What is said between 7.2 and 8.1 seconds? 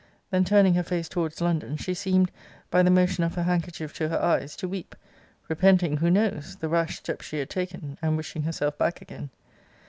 she had taken,